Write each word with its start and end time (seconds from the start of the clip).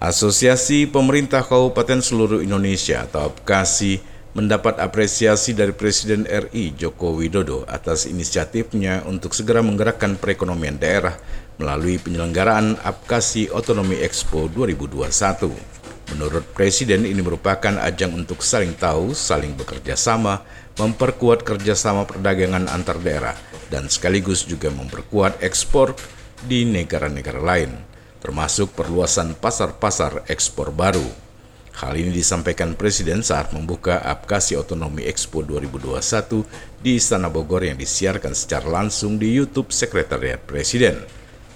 Asosiasi 0.00 0.88
Pemerintah 0.88 1.44
Kabupaten 1.44 2.00
Seluruh 2.00 2.40
Indonesia 2.40 3.04
atau 3.04 3.28
APKASI 3.28 4.00
mendapat 4.32 4.80
apresiasi 4.80 5.52
dari 5.52 5.76
Presiden 5.76 6.24
RI 6.24 6.72
Joko 6.72 7.12
Widodo 7.12 7.68
atas 7.68 8.08
inisiatifnya 8.08 9.04
untuk 9.04 9.36
segera 9.36 9.60
menggerakkan 9.60 10.16
perekonomian 10.16 10.80
daerah 10.80 11.20
melalui 11.60 12.00
penyelenggaraan 12.00 12.80
APKASI 12.80 13.52
Otonomi 13.52 14.00
Expo 14.00 14.48
2021. 14.48 15.52
Menurut 16.16 16.48
Presiden 16.56 17.04
ini 17.04 17.20
merupakan 17.20 17.76
ajang 17.84 18.16
untuk 18.16 18.40
saling 18.40 18.72
tahu, 18.80 19.12
saling 19.12 19.52
bekerja 19.52 20.00
sama, 20.00 20.40
memperkuat 20.80 21.44
kerjasama 21.44 22.08
perdagangan 22.08 22.72
antar 22.72 22.96
daerah, 23.04 23.36
dan 23.68 23.92
sekaligus 23.92 24.48
juga 24.48 24.72
memperkuat 24.72 25.44
ekspor 25.44 25.92
di 26.48 26.64
negara-negara 26.64 27.44
lain 27.44 27.90
termasuk 28.20 28.76
perluasan 28.76 29.34
pasar-pasar 29.34 30.28
ekspor 30.28 30.70
baru. 30.70 31.04
Hal 31.80 31.96
ini 31.96 32.12
disampaikan 32.12 32.76
Presiden 32.76 33.24
saat 33.24 33.56
membuka 33.56 34.04
Apkasi 34.04 34.52
Otonomi 34.52 35.08
Expo 35.08 35.40
2021 35.40 36.44
di 36.84 37.00
Istana 37.00 37.32
Bogor 37.32 37.64
yang 37.64 37.80
disiarkan 37.80 38.36
secara 38.36 38.68
langsung 38.68 39.16
di 39.16 39.32
YouTube 39.32 39.72
Sekretariat 39.72 40.44
Presiden. 40.44 41.00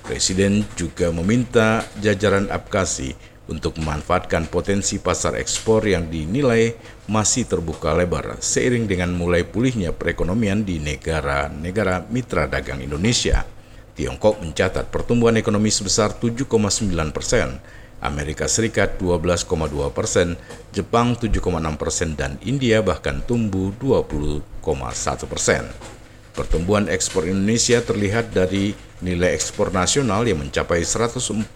Presiden 0.01 0.65
juga 0.81 1.13
meminta 1.13 1.85
jajaran 2.01 2.49
Apkasi 2.49 3.13
untuk 3.45 3.77
memanfaatkan 3.77 4.49
potensi 4.49 4.97
pasar 4.97 5.37
ekspor 5.37 5.85
yang 5.85 6.09
dinilai 6.09 6.73
masih 7.05 7.45
terbuka 7.45 7.93
lebar 7.93 8.41
seiring 8.41 8.89
dengan 8.89 9.13
mulai 9.13 9.45
pulihnya 9.45 9.93
perekonomian 9.93 10.65
di 10.65 10.81
negara-negara 10.81 12.09
mitra 12.09 12.49
dagang 12.49 12.81
Indonesia. 12.81 13.54
Tiongkok 13.95 14.43
mencatat 14.43 14.91
pertumbuhan 14.91 15.39
ekonomi 15.39 15.71
sebesar 15.71 16.19
7,9 16.19 16.91
persen, 17.15 17.63
Amerika 18.03 18.51
Serikat 18.51 18.99
12,2 18.99 19.71
persen, 19.95 20.35
Jepang 20.75 21.15
7,6 21.15 21.39
persen, 21.79 22.19
dan 22.19 22.35
India 22.43 22.83
bahkan 22.83 23.23
tumbuh 23.23 23.71
20,1 23.79 24.43
persen. 25.31 25.71
Pertumbuhan 26.35 26.91
ekspor 26.91 27.31
Indonesia 27.31 27.79
terlihat 27.79 28.35
dari 28.35 28.75
nilai 28.99 29.39
ekspor 29.39 29.71
nasional 29.71 30.27
yang 30.27 30.43
mencapai 30.43 30.83
142 30.83 31.55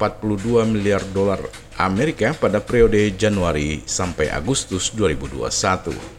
miliar 0.71 1.03
dolar 1.11 1.43
Amerika 1.75 2.31
pada 2.39 2.63
periode 2.63 3.11
Januari 3.19 3.83
sampai 3.83 4.31
Agustus 4.31 4.95
2021. 4.95 6.18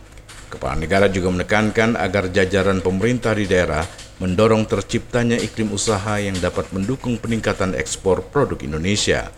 Kepala 0.50 0.76
negara 0.82 1.06
juga 1.06 1.30
menekankan 1.30 1.94
agar 1.94 2.34
jajaran 2.34 2.82
pemerintah 2.82 3.38
di 3.38 3.46
daerah 3.46 3.86
mendorong 4.18 4.66
terciptanya 4.66 5.38
iklim 5.38 5.70
usaha 5.70 6.18
yang 6.18 6.36
dapat 6.42 6.74
mendukung 6.74 7.22
peningkatan 7.22 7.78
ekspor 7.78 8.26
produk 8.34 8.58
Indonesia. 8.66 9.30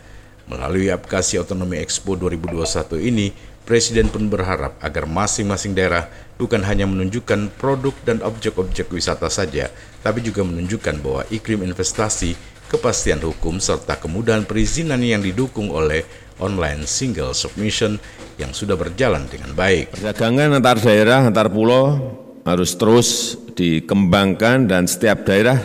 Melalui 0.48 0.88
aplikasi 0.88 1.36
Otonomi 1.38 1.84
Expo 1.84 2.16
2021 2.16 2.98
ini, 3.04 3.28
Presiden 3.62 4.10
pun 4.10 4.26
berharap 4.26 4.74
agar 4.82 5.06
masing-masing 5.06 5.78
daerah 5.78 6.10
bukan 6.42 6.66
hanya 6.66 6.90
menunjukkan 6.90 7.54
produk 7.62 7.94
dan 8.02 8.18
objek-objek 8.26 8.90
wisata 8.90 9.30
saja, 9.30 9.70
tapi 10.02 10.26
juga 10.26 10.42
menunjukkan 10.42 10.98
bahwa 10.98 11.22
iklim 11.30 11.62
investasi, 11.70 12.34
kepastian 12.72 13.20
hukum, 13.20 13.60
serta 13.60 14.00
kemudahan 14.00 14.48
perizinan 14.48 15.04
yang 15.04 15.20
didukung 15.20 15.68
oleh 15.76 16.08
online 16.40 16.88
single 16.88 17.36
submission 17.36 18.00
yang 18.40 18.56
sudah 18.56 18.80
berjalan 18.80 19.28
dengan 19.28 19.52
baik. 19.52 20.00
Perdagangan 20.00 20.56
antar 20.56 20.80
daerah, 20.80 21.28
antar 21.28 21.52
pulau 21.52 22.00
harus 22.48 22.72
terus 22.80 23.36
dikembangkan 23.54 24.72
dan 24.72 24.88
setiap 24.88 25.28
daerah 25.28 25.60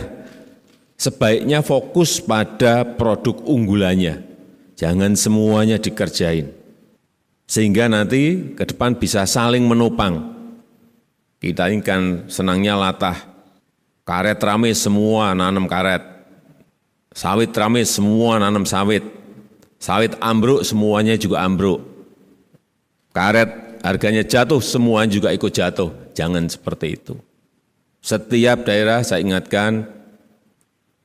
sebaiknya 0.99 1.63
fokus 1.63 2.19
pada 2.19 2.83
produk 2.83 3.39
unggulannya. 3.47 4.27
Jangan 4.75 5.15
semuanya 5.15 5.79
dikerjain. 5.79 6.53
Sehingga 7.47 7.87
nanti 7.87 8.53
ke 8.53 8.67
depan 8.67 8.99
bisa 8.99 9.23
saling 9.23 9.63
menopang. 9.63 10.35
Kita 11.39 11.71
ini 11.71 11.79
kan 11.79 12.27
senangnya 12.27 12.75
latah. 12.75 13.15
Karet 14.03 14.37
rame 14.43 14.75
semua 14.75 15.31
nanam 15.31 15.65
karet. 15.65 16.16
Sawit 17.17 17.49
rame 17.57 17.81
semua 17.81 18.37
nanam 18.37 18.61
sawit. 18.61 19.01
Sawit 19.81 20.13
ambruk 20.21 20.61
semuanya 20.61 21.17
juga 21.17 21.41
ambruk. 21.41 21.81
Karet 23.09 23.81
harganya 23.81 24.21
jatuh 24.21 24.61
semuanya 24.61 25.17
juga 25.17 25.33
ikut 25.33 25.49
jatuh. 25.49 26.13
Jangan 26.13 26.45
seperti 26.45 26.93
itu. 26.93 27.17
Setiap 28.05 28.69
daerah 28.69 29.01
saya 29.01 29.25
ingatkan 29.25 29.89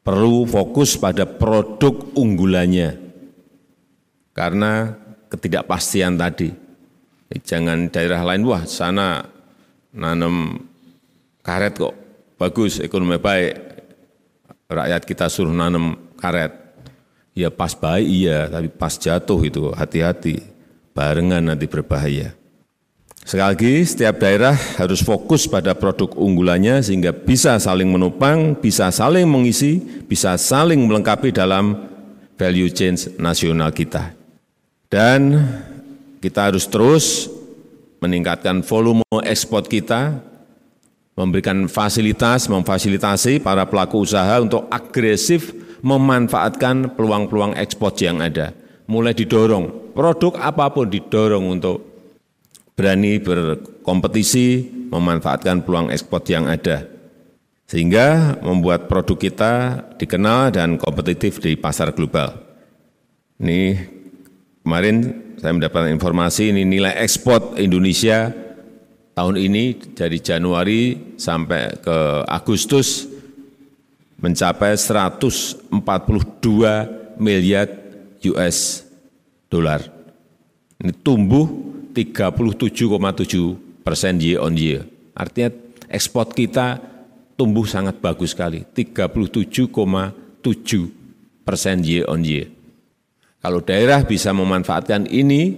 perlu 0.05 0.45
fokus 0.45 1.01
pada 1.01 1.25
produk 1.25 2.13
unggulannya. 2.13 3.01
Karena 4.37 4.93
ketidakpastian 5.33 6.21
tadi. 6.21 6.53
Jangan 7.33 7.89
daerah 7.89 8.21
lain, 8.21 8.45
wah 8.45 8.69
sana 8.69 9.25
nanam 9.97 10.61
karet 11.41 11.73
kok, 11.73 11.97
bagus, 12.37 12.85
ekonomi 12.85 13.17
baik. 13.17 13.82
Rakyat 14.69 15.03
kita 15.07 15.27
suruh 15.33 15.55
nanam 15.55 15.99
karet. 16.19 16.53
Ya 17.33 17.49
pas 17.49 17.73
baik 17.73 18.07
iya, 18.07 18.47
tapi 18.47 18.69
pas 18.69 18.93
jatuh 18.93 19.41
itu 19.43 19.73
hati-hati. 19.73 20.45
Barengan 20.93 21.41
nanti 21.41 21.65
berbahaya. 21.65 22.37
Sekali 23.23 23.55
lagi, 23.55 23.75
setiap 23.87 24.19
daerah 24.19 24.59
harus 24.83 24.99
fokus 24.99 25.47
pada 25.47 25.79
produk 25.79 26.11
unggulannya 26.19 26.83
sehingga 26.83 27.15
bisa 27.15 27.55
saling 27.63 27.87
menopang, 27.87 28.59
bisa 28.59 28.91
saling 28.91 29.31
mengisi, 29.31 29.79
bisa 30.11 30.35
saling 30.35 30.83
melengkapi 30.83 31.31
dalam 31.31 31.87
value 32.35 32.67
chain 32.67 32.99
nasional 33.23 33.71
kita. 33.71 34.11
Dan 34.91 35.39
kita 36.19 36.51
harus 36.51 36.67
terus 36.67 37.31
meningkatkan 38.03 38.67
volume 38.67 39.07
ekspor 39.23 39.71
kita, 39.71 40.19
memberikan 41.13 41.69
fasilitas, 41.69 42.49
memfasilitasi 42.49 43.45
para 43.45 43.69
pelaku 43.69 44.05
usaha 44.05 44.41
untuk 44.41 44.69
agresif 44.73 45.53
memanfaatkan 45.83 46.95
peluang-peluang 46.95 47.59
ekspor 47.59 47.93
yang 48.01 48.23
ada. 48.23 48.55
Mulai 48.87 49.13
didorong, 49.13 49.93
produk 49.93 50.39
apa 50.41 50.71
pun 50.73 50.89
didorong 50.89 51.59
untuk 51.59 51.83
berani 52.73 53.21
berkompetisi, 53.21 54.69
memanfaatkan 54.89 55.63
peluang 55.63 55.93
ekspor 55.93 56.25
yang 56.29 56.49
ada, 56.49 56.89
sehingga 57.69 58.39
membuat 58.41 58.89
produk 58.89 59.17
kita 59.17 59.53
dikenal 60.01 60.53
dan 60.55 60.81
kompetitif 60.81 61.39
di 61.39 61.55
pasar 61.57 61.93
global. 61.93 62.37
Ini 63.43 63.75
kemarin 64.63 64.97
saya 65.43 65.53
mendapatkan 65.57 65.91
informasi 65.91 66.55
ini 66.55 66.63
nilai 66.63 66.95
ekspor 67.03 67.59
Indonesia 67.59 68.31
tahun 69.13 69.37
ini 69.37 69.93
dari 69.93 70.21
Januari 70.21 70.97
sampai 71.17 71.77
ke 71.81 72.25
Agustus 72.29 73.09
mencapai 74.23 74.79
142 74.79 75.75
miliar 77.19 77.67
US 78.23 78.87
dolar. 79.51 79.83
Ini 80.83 80.93
tumbuh 81.03 81.47
37,7 81.93 83.85
persen 83.85 84.17
year 84.23 84.41
on 84.41 84.57
year. 84.57 84.87
Artinya 85.13 85.53
ekspor 85.93 86.33
kita 86.33 86.81
tumbuh 87.37 87.69
sangat 87.69 88.01
bagus 88.01 88.33
sekali, 88.33 88.65
37,7 88.73 91.45
persen 91.45 91.85
year 91.85 92.09
on 92.09 92.25
year. 92.25 92.49
Kalau 93.43 93.59
daerah 93.59 94.07
bisa 94.07 94.31
memanfaatkan 94.31 95.11
ini, 95.11 95.51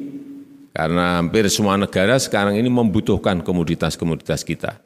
karena 0.74 1.22
hampir 1.22 1.46
semua 1.46 1.78
negara 1.78 2.18
sekarang 2.18 2.58
ini 2.58 2.66
membutuhkan 2.66 3.46
komoditas-komoditas 3.46 4.42
kita. 4.42 4.82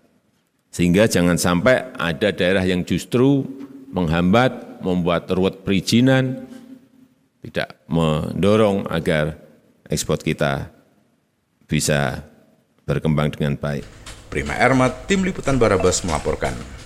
Sehingga 0.68 1.08
jangan 1.08 1.40
sampai 1.40 1.88
ada 1.96 2.28
daerah 2.28 2.60
yang 2.60 2.84
justru 2.84 3.48
menghambat, 3.88 4.84
membuat 4.84 5.24
ruwet 5.32 5.64
perizinan, 5.64 6.44
tidak 7.40 7.80
mendorong 7.88 8.84
agar 8.92 9.40
ekspor 9.88 10.20
kita 10.20 10.68
bisa 11.64 12.20
berkembang 12.84 13.32
dengan 13.32 13.56
baik. 13.56 13.88
Prima 14.28 14.52
Ermat, 14.60 15.08
Tim 15.08 15.24
Liputan 15.24 15.56
Barabas 15.56 16.04
melaporkan. 16.04 16.77